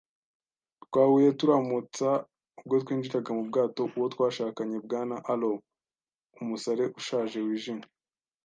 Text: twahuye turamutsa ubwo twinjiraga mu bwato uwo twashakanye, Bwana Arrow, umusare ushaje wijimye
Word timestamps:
twahuye 0.83 1.29
turamutsa 1.39 2.07
ubwo 2.59 2.75
twinjiraga 2.83 3.29
mu 3.37 3.43
bwato 3.49 3.81
uwo 3.95 4.07
twashakanye, 4.13 4.77
Bwana 4.85 5.15
Arrow, 5.33 5.55
umusare 6.41 6.83
ushaje 6.99 7.37
wijimye 7.47 7.87